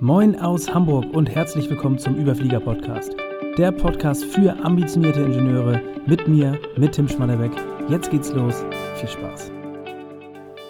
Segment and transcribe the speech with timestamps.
[0.00, 3.16] Moin aus Hamburg und herzlich willkommen zum Überflieger Podcast.
[3.56, 7.52] Der Podcast für ambitionierte Ingenieure mit mir, mit Tim Schmannebeck.
[7.88, 8.62] Jetzt geht's los.
[8.96, 9.50] Viel Spaß.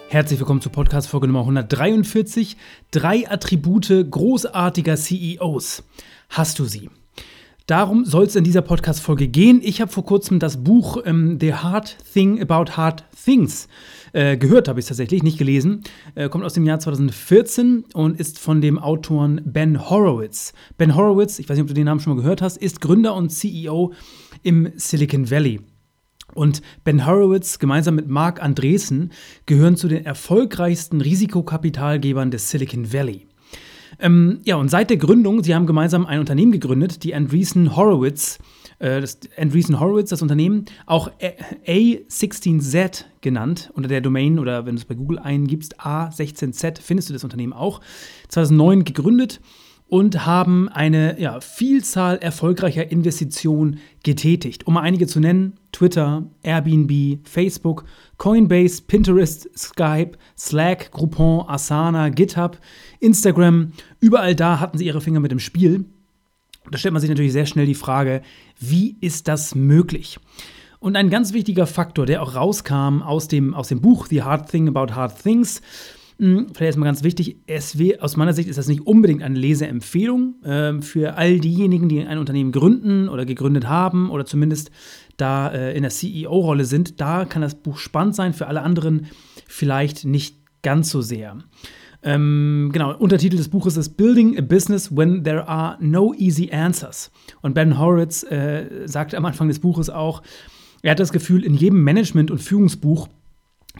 [0.07, 2.55] Herzlich willkommen zu Podcast Folge Nummer 143.
[2.91, 5.83] Drei Attribute großartiger CEOs.
[6.29, 6.89] Hast du sie?
[7.67, 9.59] Darum soll es in dieser Podcast-Folge gehen.
[9.61, 13.67] Ich habe vor kurzem das Buch ähm, The Hard Thing About Hard Things
[14.13, 15.83] äh, gehört, habe ich tatsächlich, nicht gelesen.
[16.15, 20.53] Äh, kommt aus dem Jahr 2014 und ist von dem Autoren Ben Horowitz.
[20.77, 23.13] Ben Horowitz, ich weiß nicht, ob du den Namen schon mal gehört hast, ist Gründer
[23.15, 23.91] und CEO
[24.43, 25.59] im Silicon Valley.
[26.35, 29.11] Und Ben Horowitz gemeinsam mit Mark Andresen
[29.45, 33.26] gehören zu den erfolgreichsten Risikokapitalgebern des Silicon Valley.
[33.99, 38.37] Ähm, ja, und seit der Gründung, sie haben gemeinsam ein Unternehmen gegründet, die Andreessen Horowitz,
[38.79, 41.09] äh, das Andreessen Horowitz, das Unternehmen, auch
[41.65, 47.13] A16Z genannt, unter der Domain oder wenn du es bei Google eingibst, A16Z, findest du
[47.13, 47.81] das Unternehmen auch.
[48.29, 49.41] 2009 gegründet
[49.89, 54.67] und haben eine ja, Vielzahl erfolgreicher Investitionen getätigt.
[54.67, 57.85] Um mal einige zu nennen: Twitter, Airbnb, Facebook,
[58.17, 62.57] Coinbase, Pinterest, Skype, Slack, Groupon, Asana, GitHub,
[62.99, 63.71] Instagram.
[63.99, 65.85] Überall da hatten sie ihre Finger mit im Spiel.
[66.69, 68.21] Da stellt man sich natürlich sehr schnell die Frage,
[68.59, 70.19] wie ist das möglich?
[70.79, 74.51] Und ein ganz wichtiger Faktor, der auch rauskam aus dem, aus dem Buch The Hard
[74.51, 75.61] Thing About Hard Things,
[76.17, 80.81] vielleicht erstmal ganz wichtig, SW, aus meiner Sicht ist das nicht unbedingt eine Leseempfehlung äh,
[80.81, 84.71] für all diejenigen, die ein Unternehmen gründen oder gegründet haben oder zumindest
[85.17, 86.99] da äh, in der CEO-Rolle sind.
[86.99, 89.07] Da kann das Buch spannend sein, für alle anderen
[89.47, 91.37] vielleicht nicht ganz so sehr.
[92.03, 97.11] Ähm, genau, Untertitel des Buches ist Building a Business When There Are No Easy Answers.
[97.41, 100.21] Und Ben Horowitz äh, sagt am Anfang des Buches auch,
[100.81, 103.09] er hat das Gefühl, in jedem Management- und Führungsbuch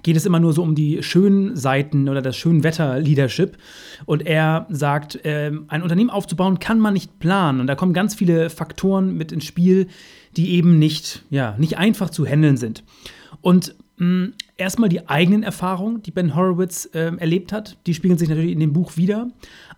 [0.03, 3.57] geht es immer nur so um die schönen Seiten oder das schönen Wetter-Leadership.
[4.05, 7.59] Und er sagt, äh, ein Unternehmen aufzubauen kann man nicht planen.
[7.59, 9.87] Und da kommen ganz viele Faktoren mit ins Spiel,
[10.35, 12.83] die eben nicht, ja, nicht einfach zu handeln sind.
[13.41, 18.29] Und mh, erstmal die eigenen Erfahrungen, die Ben Horowitz äh, erlebt hat, die spiegeln sich
[18.29, 19.29] natürlich in dem Buch wieder.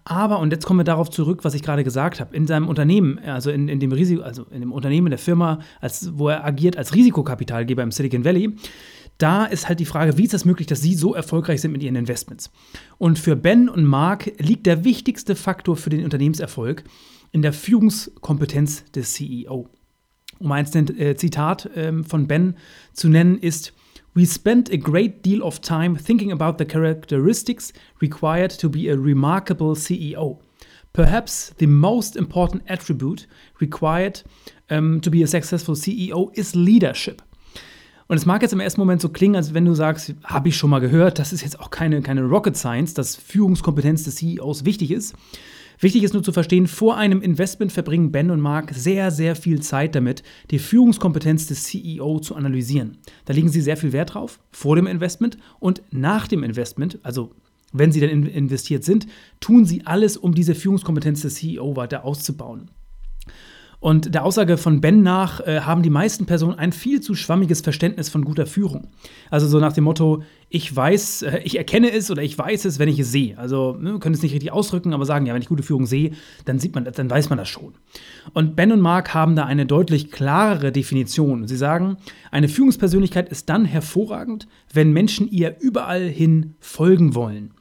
[0.05, 3.19] Aber, und jetzt kommen wir darauf zurück, was ich gerade gesagt habe, in seinem Unternehmen,
[3.19, 6.77] also in, in dem Risiko, also in dem Unternehmen der Firma, als, wo er agiert
[6.77, 8.55] als Risikokapitalgeber im Silicon Valley,
[9.19, 11.83] da ist halt die Frage, wie ist das möglich, dass sie so erfolgreich sind mit
[11.83, 12.49] ihren Investments?
[12.97, 16.83] Und für Ben und Mark liegt der wichtigste Faktor für den Unternehmenserfolg
[17.31, 19.69] in der Führungskompetenz des CEO.
[20.39, 20.65] Um ein
[20.97, 22.55] äh, Zitat ähm, von Ben
[22.93, 23.73] zu nennen, ist:
[24.13, 28.95] We spent a great deal of time thinking about the characteristics required to be a
[28.95, 30.39] remarkable CEO.
[30.93, 33.27] Perhaps the most important attribute
[33.59, 34.23] required
[34.71, 37.21] um, to be a successful CEO is leadership.
[38.09, 40.57] Und es mag jetzt im ersten Moment so klingen, als wenn du sagst, habe ich
[40.57, 44.65] schon mal gehört, das ist jetzt auch keine, keine Rocket Science, dass Führungskompetenz des CEOs
[44.65, 45.13] wichtig ist.
[45.79, 49.61] Wichtig ist nur zu verstehen, vor einem Investment verbringen Ben und Mark sehr, sehr viel
[49.61, 52.97] Zeit damit, die Führungskompetenz des CEO zu analysieren.
[53.25, 57.35] Da legen sie sehr viel Wert drauf, vor dem Investment und nach dem Investment, also
[57.73, 59.05] wenn sie dann investiert sind,
[59.39, 62.71] tun sie alles, um diese Führungskompetenz des CEO weiter auszubauen.
[63.81, 67.61] Und der Aussage von Ben nach äh, haben die meisten Personen ein viel zu schwammiges
[67.61, 68.89] Verständnis von guter Führung.
[69.29, 72.77] Also so nach dem Motto, ich weiß, äh, ich erkenne es oder ich weiß es,
[72.77, 73.37] wenn ich es sehe.
[73.37, 76.11] Also ne, können es nicht richtig ausdrücken, aber sagen, ja, wenn ich gute Führung sehe,
[76.43, 77.73] dann sieht man das, dann weiß man das schon.
[78.33, 81.47] Und Ben und Mark haben da eine deutlich klarere Definition.
[81.47, 81.95] Sie sagen,
[82.31, 87.51] eine Führungspersönlichkeit ist dann hervorragend, wenn Menschen ihr überall hin folgen wollen.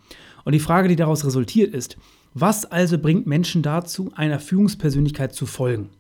[0.45, 1.97] Und die Frage, die daraus resultiert, ist,
[2.35, 5.91] was also bringt Menschen dazu, einer Führungspersönlichkeit zu folgen?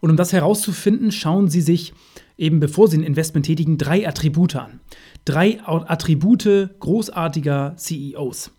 [0.00, 1.92] Und um das herauszufinden, schauen Sie sich
[2.38, 4.80] eben bevor Sie ein Investment tätigen, drei Attribute an.
[5.24, 8.50] Drei Attribute großartiger CEOs.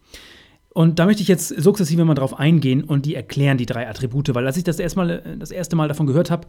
[0.69, 4.35] Und da möchte ich jetzt sukzessive mal drauf eingehen und die erklären, die drei Attribute,
[4.35, 6.47] weil als ich das, erstmal, das erste Mal davon gehört habe,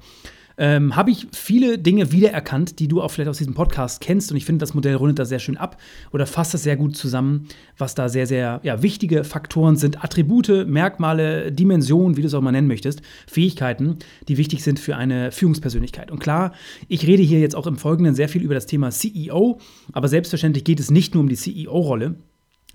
[0.58, 4.30] ähm, habe ich viele Dinge wiedererkannt, die du auch vielleicht aus diesem Podcast kennst.
[4.30, 5.78] Und ich finde, das Modell rundet da sehr schön ab
[6.12, 7.48] oder fasst das sehr gut zusammen,
[7.78, 10.04] was da sehr, sehr ja, wichtige Faktoren sind.
[10.04, 14.96] Attribute, Merkmale, Dimensionen, wie du es auch mal nennen möchtest, Fähigkeiten, die wichtig sind für
[14.96, 16.10] eine Führungspersönlichkeit.
[16.10, 16.52] Und klar,
[16.88, 19.60] ich rede hier jetzt auch im Folgenden sehr viel über das Thema CEO,
[19.92, 22.16] aber selbstverständlich geht es nicht nur um die CEO-Rolle.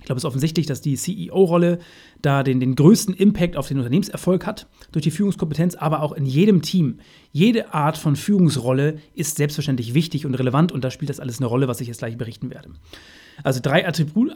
[0.03, 1.79] Ich glaube, es ist offensichtlich, dass die CEO-Rolle
[2.21, 6.25] da den, den größten Impact auf den Unternehmenserfolg hat durch die Führungskompetenz, aber auch in
[6.25, 6.99] jedem Team.
[7.31, 11.45] Jede Art von Führungsrolle ist selbstverständlich wichtig und relevant und da spielt das alles eine
[11.45, 12.71] Rolle, was ich jetzt gleich berichten werde.
[13.43, 14.33] Also drei Attribute.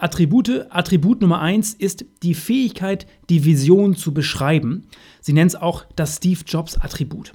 [0.70, 4.86] Attribut Nummer eins ist die Fähigkeit, die Vision zu beschreiben.
[5.20, 7.34] Sie nennen es auch das Steve Jobs-Attribut.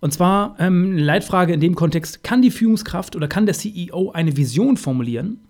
[0.00, 4.12] Und zwar ähm, eine Leitfrage in dem Kontext, kann die Führungskraft oder kann der CEO
[4.12, 5.40] eine Vision formulieren?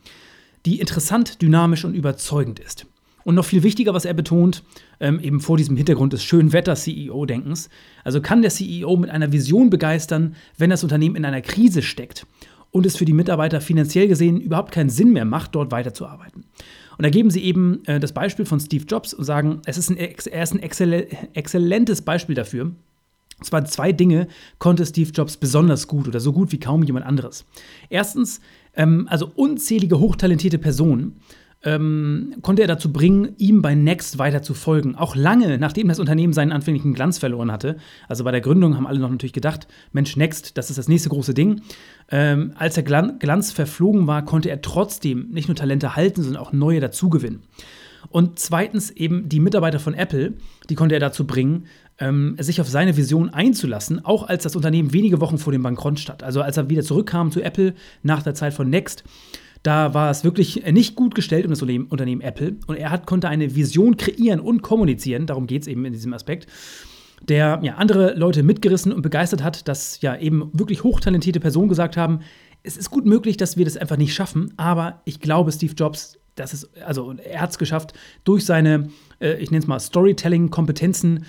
[0.67, 2.87] Die interessant, dynamisch und überzeugend ist.
[3.25, 4.63] Und noch viel wichtiger, was er betont,
[5.01, 7.69] ähm, eben vor diesem Hintergrund des schönen Wetter-CEO-Denkens.
[8.03, 12.27] Also kann der CEO mit einer Vision begeistern, wenn das Unternehmen in einer Krise steckt
[12.71, 16.45] und es für die Mitarbeiter finanziell gesehen überhaupt keinen Sinn mehr macht, dort weiterzuarbeiten.
[16.97, 19.91] Und da geben sie eben äh, das Beispiel von Steve Jobs und sagen, es ist
[19.91, 22.73] ein, er ist ein exzellentes Beispiel dafür.
[23.39, 24.27] Und zwar zwei Dinge
[24.59, 27.45] konnte Steve Jobs besonders gut oder so gut wie kaum jemand anderes.
[27.89, 28.41] Erstens,
[28.79, 31.21] ähm, also unzählige hochtalentierte Personen
[31.65, 34.95] ähm, konnte er dazu bringen, ihm bei Next weiter zu folgen.
[34.95, 37.77] Auch lange, nachdem das Unternehmen seinen anfänglichen Glanz verloren hatte.
[38.07, 41.09] Also bei der Gründung haben alle noch natürlich gedacht, Mensch, Next, das ist das nächste
[41.09, 41.63] große Ding.
[42.11, 46.53] Ähm, als der Glanz verflogen war, konnte er trotzdem nicht nur Talente halten, sondern auch
[46.53, 47.43] neue dazugewinnen.
[48.11, 50.35] Und zweitens eben die Mitarbeiter von Apple,
[50.71, 51.67] die konnte er dazu bringen,
[51.99, 55.99] ähm, sich auf seine Vision einzulassen, auch als das Unternehmen wenige Wochen vor dem Bankrott
[55.99, 56.23] stand.
[56.23, 59.05] Also als er wieder zurückkam zu Apple nach der Zeit von Next,
[59.63, 62.57] da war es wirklich nicht gut gestellt um das Unternehmen Apple.
[62.67, 66.15] Und er hat, konnte eine Vision kreieren und kommunizieren, darum geht es eben in diesem
[66.15, 66.47] Aspekt,
[67.23, 71.97] der ja, andere Leute mitgerissen und begeistert hat, dass ja eben wirklich hochtalentierte Personen gesagt
[71.97, 72.21] haben,
[72.63, 76.19] es ist gut möglich, dass wir das einfach nicht schaffen, aber ich glaube, Steve Jobs,
[76.35, 77.93] das ist, also er hat es geschafft,
[78.25, 78.91] durch seine,
[79.21, 81.25] äh, ich nenne es mal, Storytelling-Kompetenzen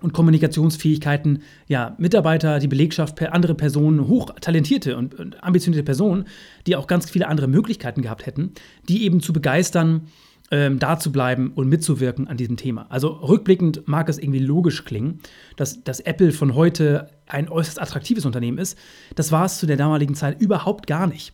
[0.00, 6.24] und Kommunikationsfähigkeiten, ja, Mitarbeiter, die Belegschaft, andere Personen, hochtalentierte und, und ambitionierte Personen,
[6.66, 8.52] die auch ganz viele andere Möglichkeiten gehabt hätten,
[8.88, 10.08] die eben zu begeistern,
[10.50, 12.86] ähm, da zu bleiben und mitzuwirken an diesem Thema.
[12.90, 15.20] Also rückblickend mag es irgendwie logisch klingen,
[15.56, 18.78] dass, dass Apple von heute ein äußerst attraktives Unternehmen ist.
[19.14, 21.32] Das war es zu der damaligen Zeit überhaupt gar nicht.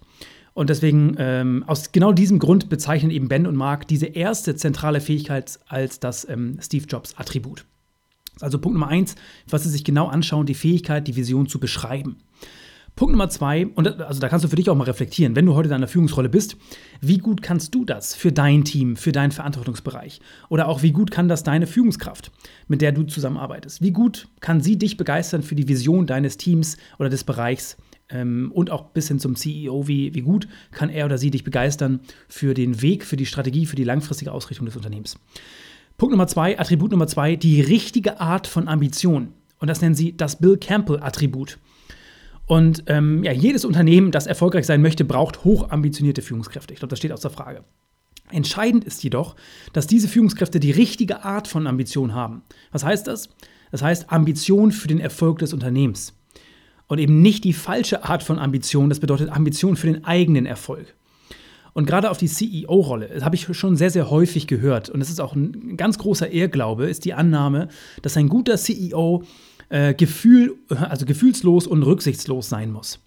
[0.53, 5.01] Und deswegen, ähm, aus genau diesem Grund bezeichnen eben Ben und Mark diese erste zentrale
[5.01, 7.65] Fähigkeit als das ähm, Steve Jobs-Attribut.
[8.43, 9.15] Also Punkt Nummer eins,
[9.49, 12.17] was Sie sich genau anschauen, die Fähigkeit, die Vision zu beschreiben.
[12.97, 15.55] Punkt Nummer zwei, und also da kannst du für dich auch mal reflektieren, wenn du
[15.55, 16.57] heute in einer Führungsrolle bist,
[17.01, 20.21] wie gut kannst du das für dein Team, für deinen Verantwortungsbereich?
[20.49, 22.31] Oder auch wie gut kann das deine Führungskraft,
[22.69, 23.81] mit der du zusammenarbeitest?
[23.81, 27.79] Wie gut kann sie dich begeistern für die Vision deines Teams oder des Bereichs?
[28.11, 31.45] Ähm, und auch bis hin zum CEO, wie, wie gut kann er oder sie dich
[31.45, 35.17] begeistern für den Weg, für die Strategie, für die langfristige Ausrichtung des Unternehmens?
[36.01, 39.35] Punkt Nummer zwei, Attribut Nummer zwei, die richtige Art von Ambition.
[39.59, 41.59] Und das nennen sie das Bill Campbell-Attribut.
[42.47, 46.73] Und ähm, ja, jedes Unternehmen, das erfolgreich sein möchte, braucht hochambitionierte Führungskräfte.
[46.73, 47.65] Ich glaube, das steht außer Frage.
[48.31, 49.37] Entscheidend ist jedoch,
[49.75, 52.45] dass diese Führungskräfte die richtige Art von Ambition haben.
[52.73, 53.29] Was heißt das?
[53.71, 56.15] Das heißt Ambition für den Erfolg des Unternehmens.
[56.87, 60.95] Und eben nicht die falsche Art von Ambition, das bedeutet Ambition für den eigenen Erfolg.
[61.73, 64.91] Und gerade auf die CEO-Rolle, das habe ich schon sehr, sehr häufig gehört.
[64.91, 67.69] Und es ist auch ein ganz großer Irrglaube, ist die Annahme,
[68.03, 69.25] dass ein guter CEO
[69.69, 73.01] äh, Gefühl, also gefühlslos und rücksichtslos sein muss.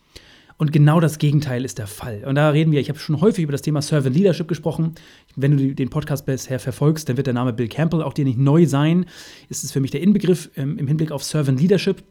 [0.57, 2.23] Und genau das Gegenteil ist der Fall.
[2.25, 4.93] Und da reden wir, ich habe schon häufig über das Thema Servant Leadership gesprochen.
[5.35, 8.37] Wenn du den Podcast bisher verfolgst, dann wird der Name Bill Campbell auch dir nicht
[8.37, 9.05] neu sein.
[9.49, 12.03] Ist es für mich der Inbegriff ähm, im Hinblick auf Servant Leadership.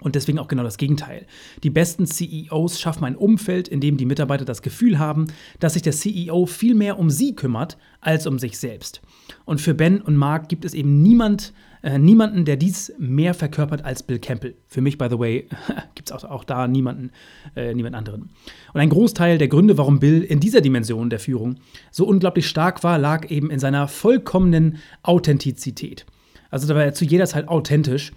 [0.00, 1.26] Und deswegen auch genau das Gegenteil.
[1.62, 5.26] Die besten CEOs schaffen ein Umfeld, in dem die Mitarbeiter das Gefühl haben,
[5.60, 9.00] dass sich der CEO viel mehr um sie kümmert als um sich selbst.
[9.44, 11.52] Und für Ben und Mark gibt es eben niemand,
[11.82, 14.54] äh, niemanden, der dies mehr verkörpert als Bill Campbell.
[14.66, 15.48] Für mich, by the way,
[15.94, 17.10] gibt es auch, auch, da niemanden,
[17.56, 18.30] äh, niemand anderen.
[18.72, 21.56] Und ein Großteil der Gründe, warum Bill in dieser Dimension der Führung
[21.90, 26.06] so unglaublich stark war, lag eben in seiner vollkommenen Authentizität.
[26.50, 28.12] Also da war er zu jeder Zeit authentisch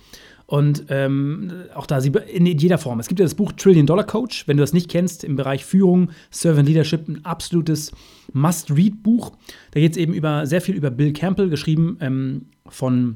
[0.51, 2.99] und ähm, auch da sie in jeder Form.
[2.99, 5.63] Es gibt ja das Buch Trillion Dollar Coach, wenn du das nicht kennst, im Bereich
[5.63, 7.93] Führung, Servant Leadership, ein absolutes
[8.33, 9.31] Must-Read-Buch.
[9.71, 13.15] Da geht es eben über sehr viel über Bill Campbell, geschrieben ähm, von,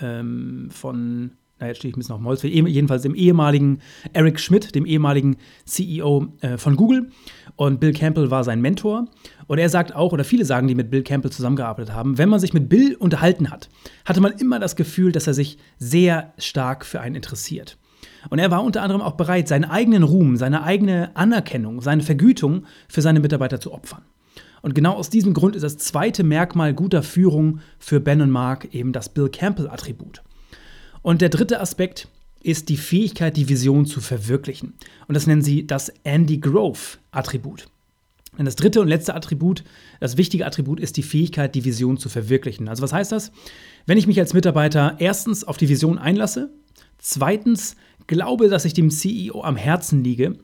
[0.00, 3.78] ähm, von na, jetzt stehe ich ein bisschen auf Molz, jedenfalls dem ehemaligen
[4.12, 7.10] Eric Schmidt, dem ehemaligen CEO äh, von Google.
[7.54, 9.06] Und Bill Campbell war sein Mentor.
[9.46, 12.40] Und er sagt auch, oder viele sagen, die mit Bill Campbell zusammengearbeitet haben, wenn man
[12.40, 13.68] sich mit Bill unterhalten hat,
[14.04, 17.78] hatte man immer das Gefühl, dass er sich sehr stark für einen interessiert.
[18.30, 22.64] Und er war unter anderem auch bereit, seinen eigenen Ruhm, seine eigene Anerkennung, seine Vergütung
[22.88, 24.02] für seine Mitarbeiter zu opfern.
[24.62, 28.74] Und genau aus diesem Grund ist das zweite Merkmal guter Führung für Ben und Mark
[28.74, 30.22] eben das Bill Campbell-Attribut.
[31.04, 32.08] Und der dritte Aspekt
[32.40, 34.72] ist die Fähigkeit, die Vision zu verwirklichen.
[35.06, 37.66] Und das nennen sie das Andy Grove-Attribut.
[38.38, 39.64] Und das dritte und letzte Attribut,
[40.00, 42.70] das wichtige Attribut, ist die Fähigkeit, die Vision zu verwirklichen.
[42.70, 43.32] Also was heißt das?
[43.84, 46.50] Wenn ich mich als Mitarbeiter erstens auf die Vision einlasse,
[46.98, 50.38] zweitens glaube, dass ich dem CEO am Herzen liege,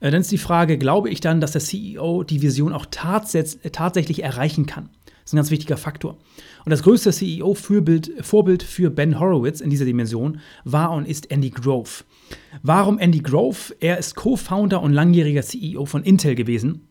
[0.00, 4.24] äh, dann ist die Frage, glaube ich dann, dass der CEO die Vision auch tatsächlich
[4.24, 4.88] erreichen kann?
[5.30, 6.16] Ist ein ganz wichtiger Faktor.
[6.64, 12.02] Und das größte CEO-Vorbild für Ben Horowitz in dieser Dimension war und ist Andy Grove.
[12.64, 13.76] Warum Andy Grove?
[13.78, 16.89] Er ist Co-Founder und langjähriger CEO von Intel gewesen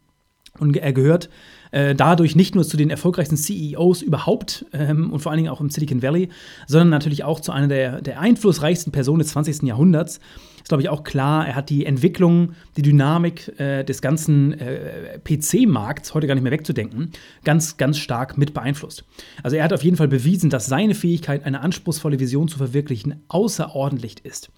[0.59, 1.29] Und er gehört
[1.71, 5.61] äh, dadurch nicht nur zu den erfolgreichsten CEOs überhaupt ähm, und vor allen Dingen auch
[5.61, 6.29] im Silicon Valley,
[6.67, 9.63] sondern natürlich auch zu einer der, der einflussreichsten Personen des 20.
[9.63, 10.19] Jahrhunderts.
[10.57, 15.19] Ist, glaube ich, auch klar, er hat die Entwicklung, die Dynamik äh, des ganzen äh,
[15.23, 17.11] PC-Markts, heute gar nicht mehr wegzudenken,
[17.43, 19.05] ganz, ganz stark mit beeinflusst.
[19.41, 23.23] Also er hat auf jeden Fall bewiesen, dass seine Fähigkeit, eine anspruchsvolle Vision zu verwirklichen,
[23.29, 24.51] außerordentlich ist.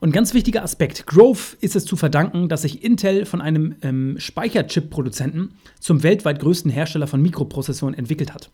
[0.00, 4.16] Und ganz wichtiger Aspekt, Growth ist es zu verdanken, dass sich Intel von einem ähm,
[4.18, 8.50] Speicherchip-Produzenten zum weltweit größten Hersteller von Mikroprozessoren entwickelt hat.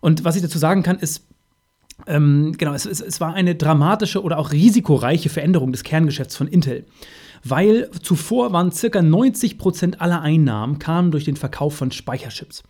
[0.00, 1.26] Und was ich dazu sagen kann, ist,
[2.06, 6.46] ähm, genau, es, es, es war eine dramatische oder auch risikoreiche Veränderung des Kerngeschäfts von
[6.46, 6.84] Intel.
[7.42, 8.98] Weil zuvor waren ca.
[8.98, 12.62] 90% aller Einnahmen kamen durch den Verkauf von Speicherchips.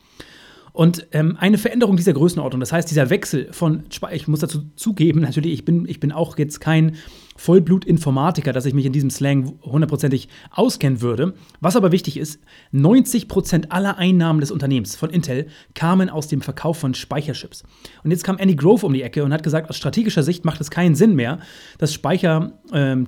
[0.72, 5.20] Und ähm, eine Veränderung dieser Größenordnung, das heißt, dieser Wechsel von, ich muss dazu zugeben,
[5.22, 6.96] natürlich, ich bin, ich bin auch jetzt kein
[7.40, 11.32] Vollblut-Informatiker, dass ich mich in diesem Slang hundertprozentig auskennen würde.
[11.60, 12.38] Was aber wichtig ist,
[12.74, 17.62] 90% aller Einnahmen des Unternehmens von Intel kamen aus dem Verkauf von Speicherchips.
[18.04, 20.60] Und jetzt kam Andy Grove um die Ecke und hat gesagt, aus strategischer Sicht macht
[20.60, 21.38] es keinen Sinn mehr,
[21.78, 23.06] das Speicherchip ähm,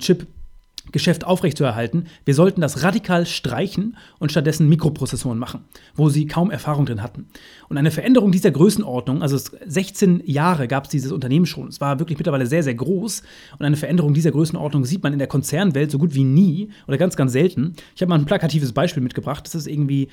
[0.92, 2.06] Geschäft aufrechtzuerhalten.
[2.24, 7.26] Wir sollten das radikal streichen und stattdessen Mikroprozessoren machen, wo sie kaum Erfahrung drin hatten.
[7.68, 11.98] Und eine Veränderung dieser Größenordnung, also 16 Jahre gab es dieses Unternehmen schon, es war
[11.98, 13.22] wirklich mittlerweile sehr, sehr groß
[13.58, 16.98] und eine Veränderung dieser Größenordnung sieht man in der Konzernwelt so gut wie nie oder
[16.98, 17.74] ganz, ganz selten.
[17.96, 19.44] Ich habe mal ein plakatives Beispiel mitgebracht.
[19.46, 20.08] Das ist irgendwie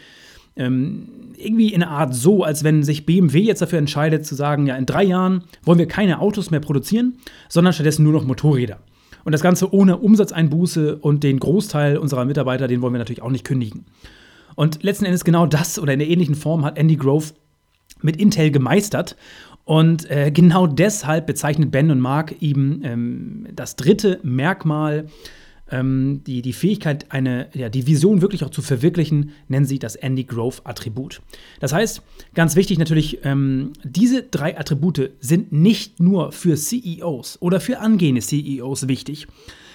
[0.55, 1.07] ähm,
[1.37, 4.75] irgendwie in einer Art so, als wenn sich BMW jetzt dafür entscheidet zu sagen, ja,
[4.75, 7.17] in drei Jahren wollen wir keine Autos mehr produzieren,
[7.47, 8.79] sondern stattdessen nur noch Motorräder.
[9.23, 13.31] Und das Ganze ohne Umsatzeinbuße und den Großteil unserer Mitarbeiter, den wollen wir natürlich auch
[13.31, 13.85] nicht kündigen.
[14.55, 17.27] Und letzten Endes genau das oder in der ähnlichen Form hat Andy Grove
[18.01, 19.15] mit Intel gemeistert.
[19.65, 25.05] Und äh, genau deshalb bezeichnet Ben und Mark eben ähm, das dritte Merkmal
[25.71, 29.95] ähm, die, die Fähigkeit, eine, ja, die Vision wirklich auch zu verwirklichen, nennen sie das
[29.95, 31.21] Andy Grove-Attribut.
[31.59, 32.01] Das heißt,
[32.33, 38.21] ganz wichtig natürlich, ähm, diese drei Attribute sind nicht nur für CEOs oder für angehende
[38.21, 39.27] CEOs wichtig.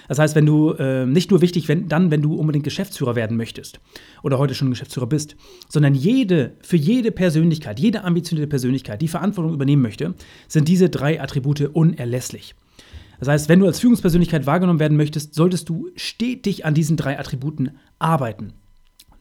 [0.08, 3.36] Das heißt, wenn du äh, nicht nur wichtig, wenn, dann, wenn du unbedingt Geschäftsführer werden
[3.36, 3.80] möchtest
[4.22, 5.36] oder heute schon Geschäftsführer bist,
[5.68, 10.14] sondern jede, für jede Persönlichkeit, jede ambitionierte Persönlichkeit, die Verantwortung übernehmen möchte,
[10.48, 12.54] sind diese drei Attribute unerlässlich.
[13.24, 17.18] Das heißt, wenn du als Führungspersönlichkeit wahrgenommen werden möchtest, solltest du stetig an diesen drei
[17.18, 18.52] Attributen arbeiten.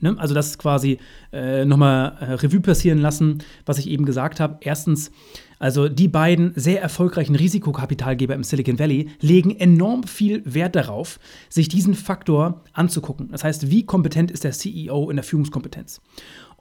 [0.02, 0.16] Ne?
[0.18, 1.00] Also das quasi
[1.32, 4.58] äh, nochmal äh, Revue passieren lassen, was ich eben gesagt habe.
[4.60, 5.10] Erstens,
[5.58, 11.70] also die beiden sehr erfolgreichen Risikokapitalgeber im Silicon Valley legen enorm viel Wert darauf, sich
[11.70, 13.30] diesen Faktor anzugucken.
[13.32, 16.02] Das heißt, wie kompetent ist der CEO in der Führungskompetenz?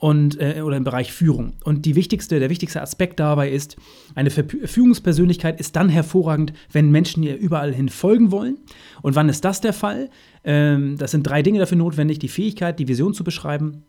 [0.02, 1.52] Und, äh, oder im Bereich Führung.
[1.62, 3.76] Und die wichtigste, der wichtigste Aspekt dabei ist,
[4.16, 8.58] eine Führungspersönlichkeit ist dann hervorragend, wenn Menschen ihr überall hin folgen wollen.
[9.02, 10.10] Und wann ist das der Fall?
[10.42, 13.84] Ähm, das sind drei Dinge dafür notwendig: die Fähigkeit, die Vision zu beschreiben,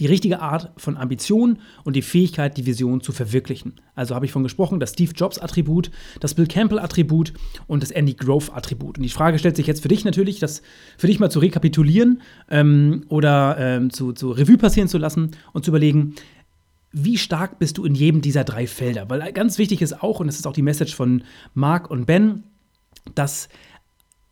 [0.00, 3.80] die richtige Art von Ambition und die Fähigkeit, die Vision zu verwirklichen.
[3.94, 7.32] Also habe ich von gesprochen, das Steve Jobs-Attribut, das Bill Campbell-Attribut
[7.66, 8.98] und das Andy Grove-Attribut.
[8.98, 10.62] Und die Frage stellt sich jetzt für dich natürlich, das
[10.98, 12.20] für dich mal zu rekapitulieren
[12.50, 16.14] ähm, oder ähm, zu, zu Revue passieren zu lassen und zu überlegen,
[16.92, 19.10] wie stark bist du in jedem dieser drei Felder?
[19.10, 22.44] Weil ganz wichtig ist auch, und das ist auch die Message von Mark und Ben,
[23.14, 23.48] dass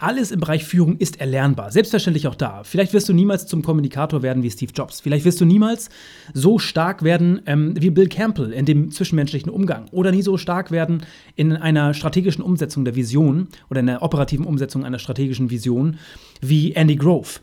[0.03, 1.71] alles im Bereich Führung ist erlernbar.
[1.71, 2.65] Selbstverständlich auch da.
[2.65, 5.01] Vielleicht wirst du niemals zum Kommunikator werden wie Steve Jobs.
[5.01, 5.91] Vielleicht wirst du niemals
[6.35, 9.87] so stark werden ähm, wie Bill Campbell in dem zwischenmenschlichen Umgang.
[9.93, 11.03] Oder nie so stark werden
[11.37, 15.99] in einer strategischen Umsetzung der Vision oder in der operativen Umsetzung einer strategischen Vision
[16.41, 17.41] wie Andy Grove.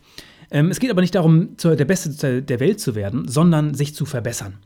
[0.50, 4.04] Ähm, es geht aber nicht darum, der Beste der Welt zu werden, sondern sich zu
[4.04, 4.58] verbessern.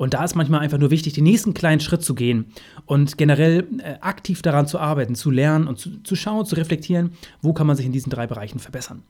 [0.00, 2.46] Und da ist manchmal einfach nur wichtig, den nächsten kleinen Schritt zu gehen
[2.86, 7.10] und generell äh, aktiv daran zu arbeiten, zu lernen und zu, zu schauen, zu reflektieren,
[7.42, 9.02] wo kann man sich in diesen drei Bereichen verbessern.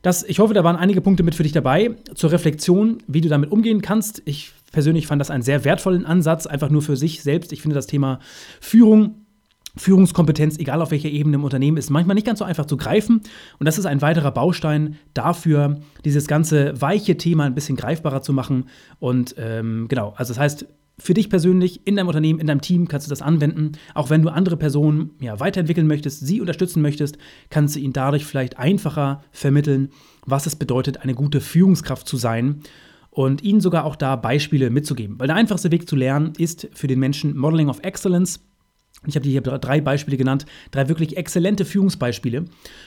[0.00, 3.28] Das, ich hoffe, da waren einige Punkte mit für dich dabei zur Reflexion, wie du
[3.28, 4.22] damit umgehen kannst.
[4.24, 7.52] Ich persönlich fand das einen sehr wertvollen Ansatz, einfach nur für sich selbst.
[7.52, 8.18] Ich finde das Thema
[8.62, 9.23] Führung
[9.76, 13.22] Führungskompetenz, egal auf welcher Ebene im Unternehmen, ist manchmal nicht ganz so einfach zu greifen.
[13.58, 18.32] Und das ist ein weiterer Baustein dafür, dieses ganze weiche Thema ein bisschen greifbarer zu
[18.32, 18.66] machen.
[19.00, 20.66] Und ähm, genau, also das heißt,
[20.98, 23.72] für dich persönlich, in deinem Unternehmen, in deinem Team kannst du das anwenden.
[23.94, 27.18] Auch wenn du andere Personen ja, weiterentwickeln möchtest, sie unterstützen möchtest,
[27.50, 29.90] kannst du ihnen dadurch vielleicht einfacher vermitteln,
[30.24, 32.60] was es bedeutet, eine gute Führungskraft zu sein
[33.10, 35.18] und ihnen sogar auch da Beispiele mitzugeben.
[35.18, 38.40] Weil der einfachste Weg zu lernen ist für den Menschen Modeling of Excellence.
[39.06, 42.44] Ich habe dir hier drei Beispiele genannt, drei wirklich exzellente Führungsbeispiele.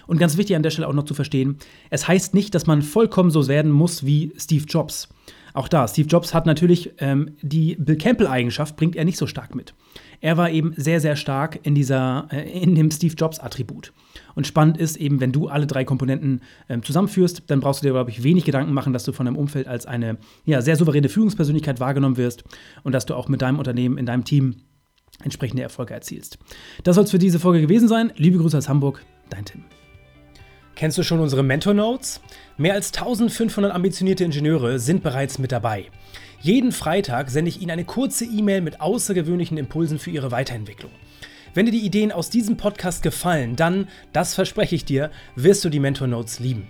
[0.08, 1.58] Und ganz wichtig an der Stelle auch noch zu verstehen,
[1.90, 5.10] es heißt nicht, dass man vollkommen so werden muss wie Steve Jobs.
[5.58, 9.56] Auch da, Steve Jobs hat natürlich ähm, die Bill Campbell-Eigenschaft, bringt er nicht so stark
[9.56, 9.74] mit.
[10.22, 13.92] er war eben sehr, sehr stark in, dieser, äh, in dem Steve Jobs-Attribut.
[14.36, 17.94] Und spannend ist eben, wenn du alle drei Komponenten äh, zusammenführst, dann brauchst du dir,
[17.94, 21.10] glaube ich, wenig Gedanken machen, dass du von deinem Umfeld als eine ja, sehr souveräne
[21.10, 22.44] Führungspersönlichkeit wahrgenommen wirst
[22.84, 24.58] und dass du auch mit deinem Unternehmen, in deinem Team
[25.24, 26.38] entsprechende Erfolge erzielst.
[26.84, 28.12] Das soll es für diese Folge gewesen sein.
[28.16, 29.64] Liebe Grüße aus Hamburg, dein Tim.
[30.76, 32.22] Kennst du schon unsere Mentor Notes?
[32.58, 35.86] Mehr als 1500 ambitionierte Ingenieure sind bereits mit dabei.
[36.40, 40.92] Jeden Freitag sende ich Ihnen eine kurze E-Mail mit außergewöhnlichen Impulsen für Ihre Weiterentwicklung.
[41.56, 45.70] Wenn dir die Ideen aus diesem Podcast gefallen, dann, das verspreche ich dir, wirst du
[45.70, 46.70] die Mentor Notes lieben.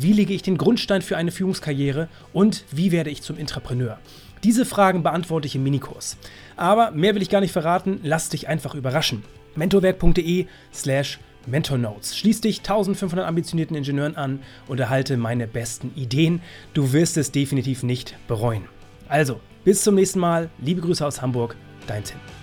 [0.00, 2.08] Wie lege ich den Grundstein für eine Führungskarriere?
[2.32, 3.98] Und wie werde ich zum Intrapreneur?
[4.42, 6.16] Diese Fragen beantworte ich im Minikurs.
[6.56, 9.24] Aber mehr will ich gar nicht verraten, lass dich einfach überraschen.
[9.56, 12.16] mentorwerk.de slash Mentor Notes.
[12.16, 16.40] Schließ dich 1500 ambitionierten Ingenieuren an und erhalte meine besten Ideen.
[16.72, 18.64] Du wirst es definitiv nicht bereuen.
[19.06, 20.48] Also, bis zum nächsten Mal.
[20.62, 22.39] Liebe Grüße aus Hamburg, dein Tim.